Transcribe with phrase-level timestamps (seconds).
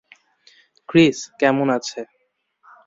[0.89, 1.99] Chris কেমন আছে?